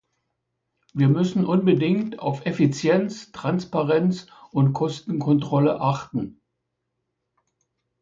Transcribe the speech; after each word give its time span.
Wir 0.95 1.09
müssen 1.09 1.45
unbedingt 1.45 2.17
auf 2.17 2.47
Effizienz, 2.47 3.31
Transparenz 3.33 4.25
und 4.49 4.73
Kostenkontrolle 4.73 5.79
achten. 5.79 6.41